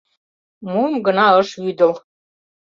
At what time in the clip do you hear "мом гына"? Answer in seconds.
0.71-1.25